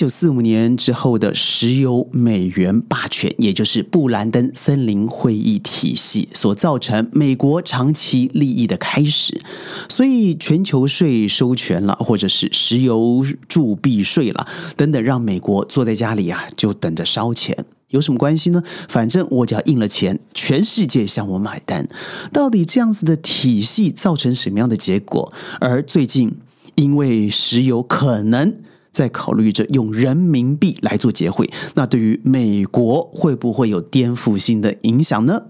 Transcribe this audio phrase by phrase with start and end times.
[0.00, 9.42] 九四五年之后的石油美元霸权，也就是布兰登森林会议体系所造成美国长期利益的开始。
[9.90, 17.66] 所以，全球税收权了，或者是石油铸币税了等等，让美国坐在家里啊，就等着烧钱。
[17.88, 18.62] 有什么关系呢？
[18.88, 21.86] 反正我只要印了钱，全世界向我买单。
[22.32, 25.30] 到底这样子的体系造成什么样的结果？
[25.60, 26.38] 而最近，
[26.76, 28.56] 因为石油可能
[28.92, 35.42] 在考虑着用人民币来做结汇，那对于美国会不会有颠覆性的影响呢？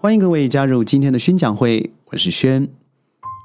[0.00, 2.68] 欢迎各位加入今天的宣讲会，我是轩。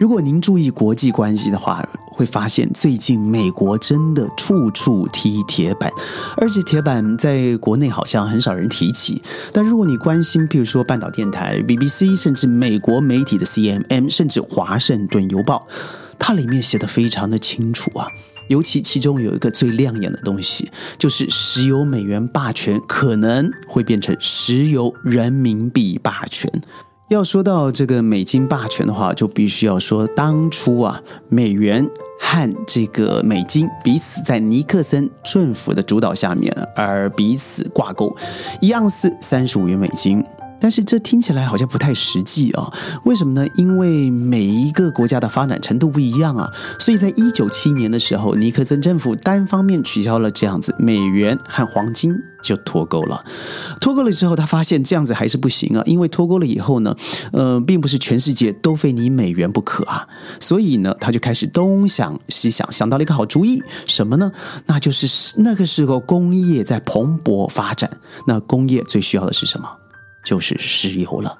[0.00, 1.86] 如果您注意国际关系的话，
[2.20, 5.90] 会发现最近美国真的处处踢铁板，
[6.36, 9.22] 而且铁板在国内好像很少人提起。
[9.54, 15.66] 但如果你关心，譬如说半岛电台、BBC，甚至美国媒体的 CMM，甚至华盛顿邮报，
[16.18, 18.06] 它里面写的非常的清楚啊。
[18.48, 26.52] 尤其其中有一个最亮眼的东西，就是石油美元霸权可能会变成石油人民币霸权。
[27.10, 31.84] 要说到这个美金霸权的话，就必须要说当初啊，美元
[32.20, 38.16] 和这个美金彼此在尼克森政府的主导下面而彼此挂钩，
[38.60, 40.24] 一样是三十五元美金。
[40.60, 42.70] 但是这听起来好像不太实际啊？
[43.04, 43.48] 为什么呢？
[43.56, 53.24] 因为每一个国家的发展程度不一样啊，所以在一九七年的时候，尼克森政府单方面取消了这样子，美元和黄金就脱钩了。
[53.80, 56.94] 脱钩了之后，他发现这样子还是不行啊，因为脱钩了以后呢，
[57.32, 60.06] 呃，并不是全世界都非你美元不可啊，
[60.40, 64.30] 所以呢，他就开始东想西想，想到了一个好主意，什么呢？
[64.66, 69.68] 那就是那个时候工业在蓬勃发展，那工业最需要的是什么？
[70.24, 71.38] 就是石油了。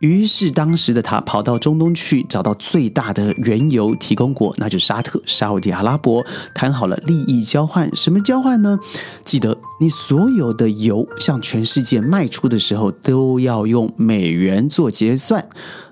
[0.00, 6.22] 于是，当时的他跑到中东去，找到最大的原油提供国，那就是沙特、沙地阿拉伯，
[6.54, 7.88] 谈好了利益交换。
[7.96, 8.78] 什么交换呢？
[9.24, 15.48] 记得，你所有的油向全世界卖出的时候，都要用美元做结算，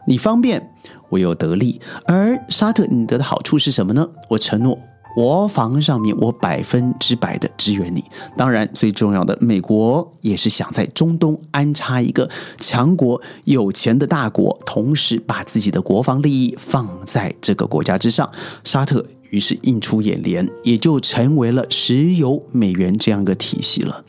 [0.07, 0.75] 你方便，
[1.09, 1.81] 我又得利。
[2.05, 4.07] 而沙特，你得的好处是什么呢？
[4.29, 4.79] 我承诺。
[5.15, 8.05] 国防上面，我百分之百的支援你。
[8.37, 12.29] 当然，最重要的，美国也是想在中东安插一个
[12.59, 18.31] 强国、有钱的大国，同时把自己的国防利益放在这个国家之上。
[18.65, 24.05] 沙特于是映出眼帘，也就成为了石油美元这样一个体系了。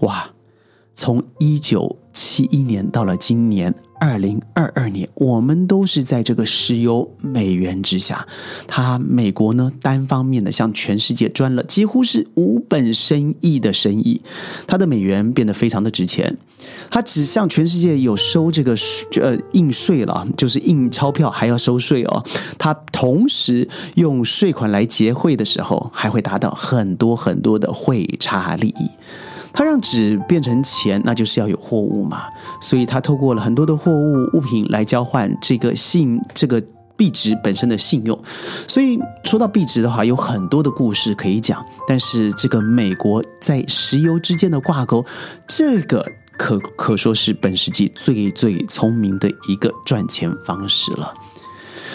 [0.00, 0.30] 哇！
[0.92, 3.74] 从一九七一年到了今年。
[4.02, 8.26] 二零二二年，我们都是在这个石油美元之下。
[8.66, 14.22] 他美国呢，单方面的向全世界赚了几乎是无本生意的生意。
[14.66, 16.38] 他的美元变得非常的值钱。
[16.90, 18.74] 他只向全世界有收这个
[19.20, 22.24] 呃印税了，就是印钞票还要收税哦。
[22.56, 28.88] 他同时用税款来结汇的时候，还会达到很多很多的汇差利益。
[29.52, 32.22] 他让纸变成钱，那就是要有货物嘛，
[32.60, 36.62] 所以他透过了很多的货物物品来交换这个信这个
[36.96, 38.18] 币值本身的信用。
[38.68, 41.64] 所以说到币值的话，有很多的故事可以讲。
[41.88, 45.04] 但是这个美国在石油之间的挂钩，
[45.48, 46.04] 这个
[46.38, 51.12] 可可说是本世纪最最聪明的一个赚钱方式了。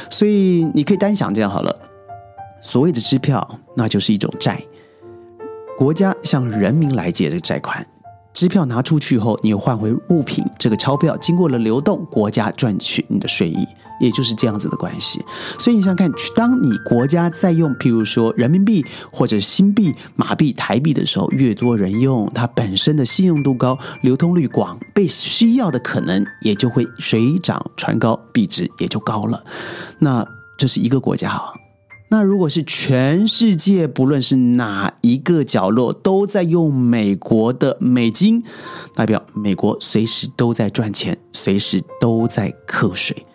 [0.09, 1.75] 所以你可以单想这样好了，
[2.61, 4.61] 所谓的支票，那就是一种债。
[5.77, 7.85] 国家向人民来借这个债款，
[8.33, 13.67] 支票拿出去后，你又换回物品，这个钞票经过了流动，国家赚取你的税益，
[13.99, 15.21] 也就是这样子的关系。
[15.59, 29.43] 所以你想想看，当你国家在用，譬如说人民币或者新币、马币、台币的时候，越多人用，它本身的信用度高、流通率广，被需要的可能也就会水涨船高，币值也就高了。
[29.99, 30.25] 那
[30.57, 31.53] 这是一个国家啊。
[32.07, 38.43] 那如果是全世界，不论是哪一个角落，都在用美国的美金，
[38.93, 43.25] 代表美国随时都在赚钱，随时都在课税，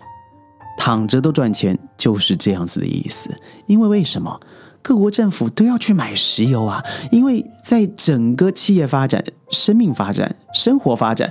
[0.78, 3.36] 躺着都赚钱，就是这样子的意思。
[3.66, 4.40] 因为为什么
[4.80, 6.82] 各国政府都要去买石油啊？
[7.10, 11.30] 因为在整个企业发展、生命发展、生活发展，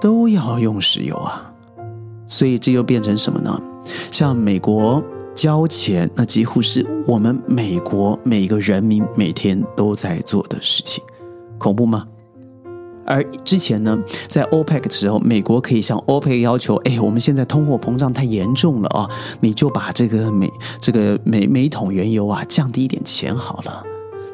[0.00, 1.52] 都要用石油啊。
[2.28, 3.60] 所以这又变成什么呢？
[4.12, 5.02] 像美国。
[5.34, 11.02] 交钱，那几乎是我们美国每个人民每天都在做的事情，
[11.58, 12.06] 恐怖吗？
[13.04, 13.98] 而之前呢，
[14.28, 20.48] 在 OPEC 的时候，美国可以向 OPEC 要求：哎，我们现在通货膨胀太严重了啊，你就把这个每
[20.80, 23.82] 这个每每桶原油啊降低一点钱好了。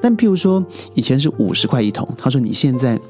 [0.02, 0.62] 但譬如说，
[0.94, 3.00] 以前是五十块一桶，他说你现在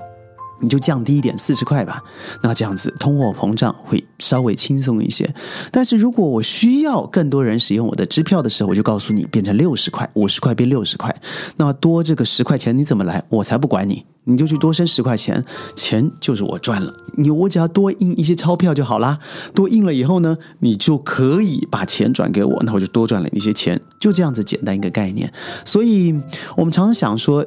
[0.61, 2.03] 你就降低一点，四十块吧。
[2.43, 5.29] 那这样子通货膨胀会稍微轻松一些。
[5.71, 11.15] 但是如果我需要更多人使用我的支票的时候，我就告诉你变成六十块，五十块变六十块。
[11.57, 13.23] 那多这个十块钱你怎么来？
[13.29, 15.45] 我才不管你，你就去多生十块钱，
[15.75, 16.95] 钱就是我赚了。
[17.15, 19.19] 你我只要多印一些钞票就好啦。
[19.55, 23.81] 多印了以后呢，你就可以把钱转给我，那我就多赚了一些钱。
[23.99, 25.33] 就这样子简单一个概念。
[25.65, 26.15] 所以
[26.57, 27.45] 我们常常想说。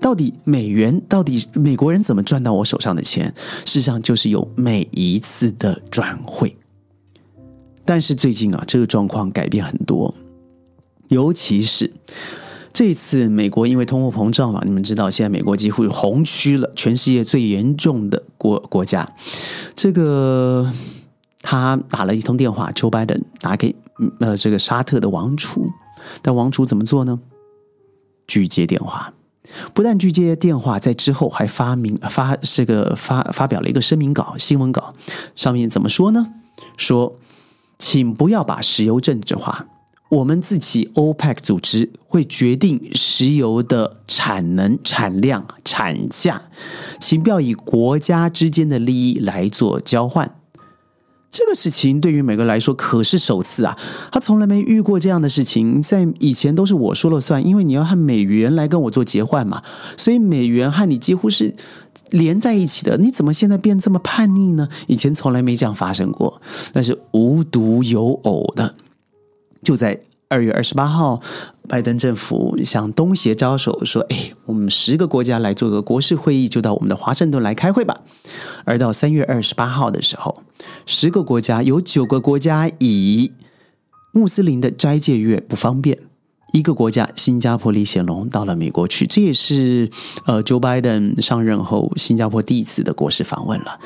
[0.00, 3.26] 到底美元到底美国人怎么赚到我手上的钱？
[3.66, 6.56] 事实上就是有每一次的转汇。
[7.84, 10.14] 但是最近啊，这个状况改变很多，
[11.08, 11.92] 尤其是
[12.74, 19.08] 这次美国因为通货膨胀嘛，你们知道现在美国几乎红区了，全世界最严重的国国家。
[19.76, 20.68] 这个
[21.40, 23.76] 他打了一通电话，Joe Biden 打给
[24.18, 25.70] 呃这个沙特的王储，
[26.20, 27.20] 但王储怎么做呢？
[28.26, 29.14] 拒接电话。
[29.72, 34.94] 不但拒接电话，在之后还发明发这个发发表了一个声明稿、新闻稿，
[35.36, 36.32] 上面怎么说呢？
[36.76, 37.16] 说，
[37.78, 39.68] 请不要把石油政治化，
[40.14, 46.42] 我们自己 OPEC 组织会决定石油的产能、产量、产价，
[47.00, 50.36] 请不要以国家之间的利益来做交换。
[51.32, 53.76] 这个事情对于美国来说可是首次啊，
[54.12, 55.82] 他从来没遇过这样的事情。
[55.82, 59.64] 在以前都是我说了算，因为你要和美元来跟我做结换嘛，
[59.96, 61.52] 所以美元和你几乎是
[62.10, 62.96] 连在一起的。
[62.98, 64.68] 你怎么现在变这么叛逆呢？
[64.86, 66.40] 以前从来没这样发生过，
[66.74, 68.76] 那是无独有偶的，
[69.64, 70.00] 就在。
[70.26, 71.20] 二月二十八号，
[71.68, 78.00] 拜登政府向东协招手，说：“哎，我们十个国家来做个国事会议，就到我们的华盛顿来开会吧。”
[78.64, 80.42] 而到三月二十八号的时候，
[80.86, 83.32] 十个国家有九个国家以
[84.10, 85.98] 穆斯林的斋戒月不方便。
[86.54, 89.90] 一个国家，新加坡李显龙到了美国去，这也是
[90.24, 93.80] 呃，Joe Biden 上任后新加坡第一次的国事访问了。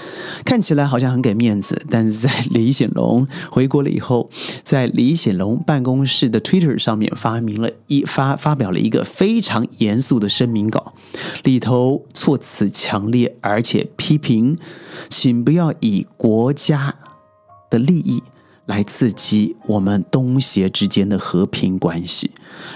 [0.44, 4.28] 看起来好像很给面子，但是在李显龙回国了以后，
[4.62, 10.92] 在李显龙办公室的 Twitter 上面发明了一发发表了一个非常严肃的声明稿，
[11.44, 14.58] 里头措辞强烈，而且批评，
[15.08, 16.94] 请不要以国家
[17.70, 18.22] 的利益。
[18.68, 22.30] 来刺激我们东协之间的和平关系，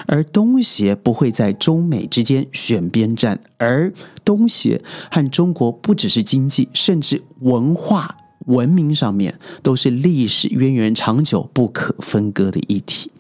[0.07, 3.93] 而东协不会在中美之间选边站，而
[4.25, 8.17] 东协和中国不只是经济，甚至文化
[8.47, 13.11] 文明上面都是历史渊源长久、不可分割的一体。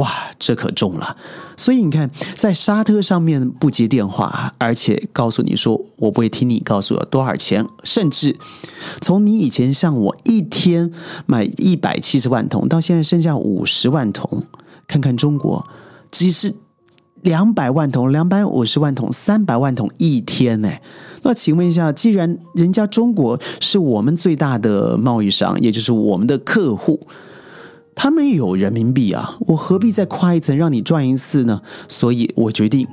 [0.00, 1.14] 哇，这可重了！
[1.58, 8.38] 所以你看，在沙特上面不接电话，而且告诉你说我不会听你告诉我多少钱，甚至
[9.02, 10.90] 从你以前向我一天
[11.26, 14.44] 买一百七十万桶，到现在剩下五十万桶，
[14.88, 15.66] 看看中国
[16.10, 16.54] 只是
[17.20, 20.70] 两百万桶、两百五十万桶、三百万桶一天呢？
[21.22, 27.06] 那请问一下，既然人家中国是我们最大的贸易商，也就是我们的客户。
[28.02, 31.60] 他们有人民币啊，我何必再跨一层让你赚一次呢？
[31.86, 32.88] 所以我决定，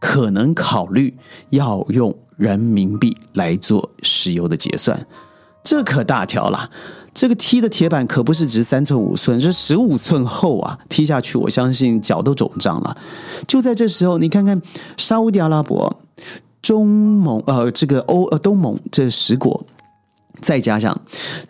[0.00, 1.16] 可能考虑
[1.50, 5.06] 要用人民币来做石油的结算，
[5.62, 6.70] 这可大条了。
[7.14, 10.76] 这个踢的铁板可不是只三寸五寸，是十五寸厚啊！
[10.88, 12.96] 踢下去，我相信脚都肿胀了。
[13.46, 14.60] 就在这时候，你看看
[14.96, 16.00] 沙地阿拉伯、
[16.60, 19.64] 中盟呃，这个欧呃东盟这十国。
[20.48, 20.98] 再加上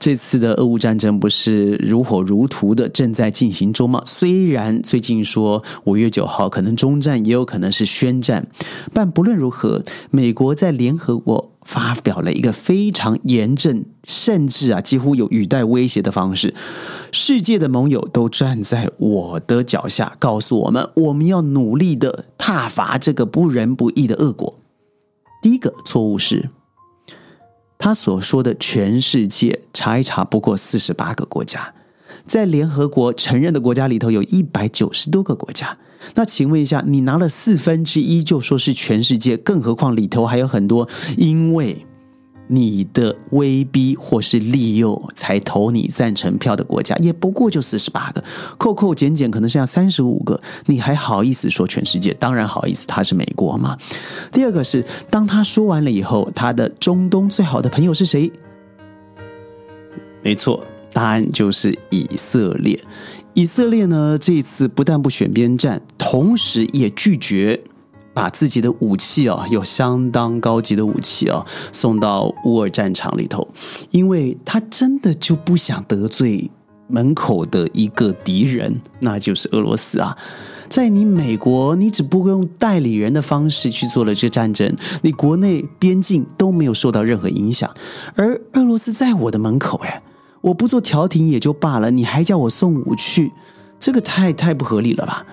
[0.00, 4.02] 这次的俄乌战争不是如火如荼的正在进行中吗？
[4.04, 8.48] 虽然最近说五月九号可能中战，也有可能是宣战，
[8.92, 16.52] 但不论如何，美国在联合国发表了一个非常严正，甚至啊几乎有语带威胁的方式，
[17.12, 24.58] 世界的盟友都站在我的脚下，告诉我们我们要努力的挞伐这个不仁不义的恶果。
[25.40, 26.50] 第一个错误是。
[27.78, 31.72] 他所说的全世界查一查，不过四十八个国家，
[32.26, 35.72] 在联合国承认的国家里头有一百九十多个国家。
[36.14, 41.86] 那请问一下，你拿了四分之一就说是全世界，更何况里头还有很多因为。
[42.48, 48.22] 你的威逼或是利诱才投你赞成票的国家，也不过就四十八个，
[48.56, 52.12] 扣扣减减可能剩下三十五个，你还好意思说全世界？
[52.14, 53.76] 当然好意思，他是美国嘛。
[54.32, 58.30] 第二个是，当他说完了以后，他的中东最好的朋友是谁？
[60.22, 62.78] 没错，答案就是以色列。
[63.34, 67.62] 以色列呢，这一次不但不选边站，同时也拒绝。
[68.18, 73.46] 把自己的武器啊，有相当高级的武器啊，送到乌尔战场里头，
[73.92, 76.50] 因为他真的就不想得罪
[76.88, 80.18] 门口的一个敌人，那就是俄罗斯啊。
[80.68, 87.72] 在你美国，你只不过用代理人的方式去做了这战争，你国内边境都没有受到任何影响，
[88.16, 90.02] 而俄罗斯在我的门口，哎，
[90.40, 93.30] 我不做调停也就罢了，你还叫我送武去，
[93.78, 95.24] 这个太太不合理了吧？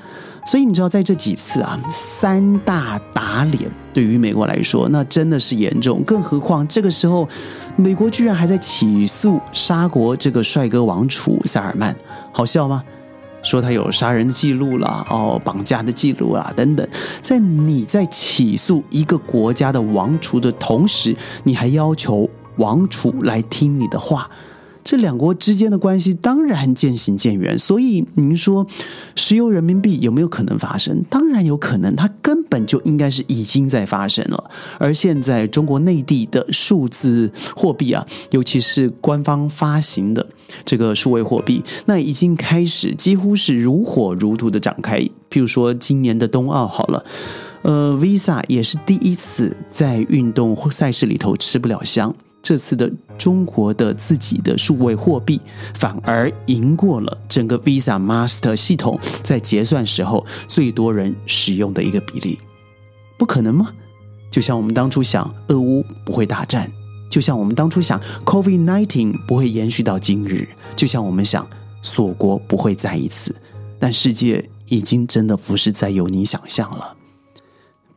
[0.46, 6.04] 所以你知道，在这几次啊，三大打脸对于美国来说，那真的是严重。
[6.04, 7.28] 更何况这个时候，
[7.76, 11.96] 美国居然还在起诉沙国这个帅哥王储塞尔曼，
[12.32, 12.84] 好笑吗？
[13.42, 16.88] 说他有杀人记录啦，哦，绑架的记录啦，等等。
[17.22, 24.30] 在你在起诉一个国家的王储的同时，你还要求王储来听你的话。
[24.86, 28.66] 这两国之间的关系当然渐行渐远，所以您说
[29.16, 31.04] 石油人民币有没有可能发生？
[31.10, 34.52] 当然有可能，它根本就应该是已经在发生了。
[34.78, 40.26] 而现在中国内地的数字货币啊，尤其是官方发行的
[40.64, 45.00] 这个数位货币，那已经开始几乎是如火如荼的展开。
[45.32, 47.04] 譬如说今年的冬奥，好了，
[47.64, 52.16] 呃，Visa 也是第一次在运动赛事里头吃不了香。
[52.46, 52.88] 这次的
[53.18, 55.42] 中国的自己的数位货币
[55.74, 62.38] 反而赢过了整个 Visa Master 系统在结算时候最多人使用的一个比例，
[63.18, 63.74] 不可能吗？
[64.30, 66.72] 就像我们当初想俄乌不会大战，
[67.10, 71.48] 就像我们当初想 Covid nineteen 不会延续到今日，就像我们想
[71.82, 73.36] 锁国不会再一次，
[73.80, 76.96] 但世界已经真的不是再有你想象了。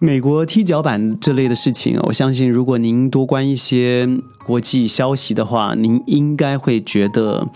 [0.00, 4.08] 美国踢脚板这类的事情，我相信如果您多关一些
[4.46, 7.48] 国际消息的话，您应该会觉得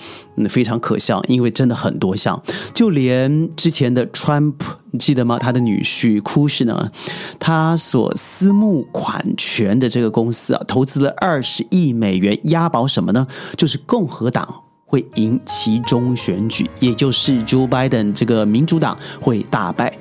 [0.50, 2.42] 非常可笑，因为真的很多项，
[2.74, 4.54] 就连之前的 Trump，
[4.90, 5.38] 你记得吗？
[5.38, 6.90] 他的女婿库什呢，
[7.38, 13.24] 他所私募款权的这个公司啊，投资了二十亿美元押宝什么呢？
[13.56, 19.96] 就是共和党会赢其中选举，也就是 Joe Biden 这个民主党会大败。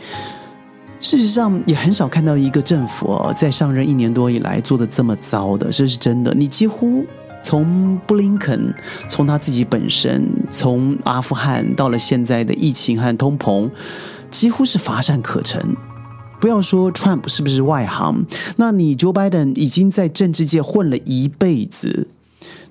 [1.02, 6.32] 事实上，也很少看到一个政府，在上任一年多以来做的这么糟的，这是真的。
[6.36, 7.04] 你几乎
[7.42, 8.72] 从布林肯，
[9.10, 13.70] 从他自己本身，从阿富汗到了现在的疫情和通膨，
[14.30, 15.76] 几乎是乏善可陈。
[16.40, 18.26] 不要说 Trump 是不是外行，
[18.58, 22.08] 那你 Joe Biden 已经在政治界混了一辈子，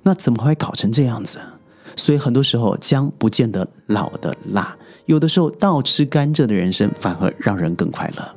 [0.04, 1.38] 那怎么会搞成这样子？
[1.96, 4.76] 所以很多时候，姜不见得老的辣。
[5.06, 8.34] 有的时候，倒吃甘蔗的人生反而让人更快乐。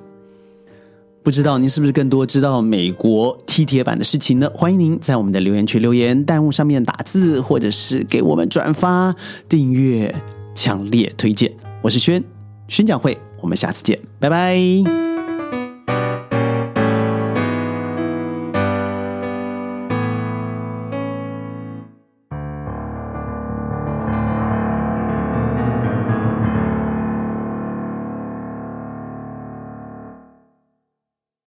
[1.21, 4.51] 不知道您是不是更多知道美国踢铁板的事情呢？
[4.53, 9.15] 欢迎您在我们的留言区留言、弹幕上面打字，或者是给我们转发、
[9.47, 10.13] 订阅，
[10.53, 11.49] 强烈推荐。
[11.81, 12.21] 我是轩，
[12.67, 15.12] 宣讲会，我们下次见，拜拜。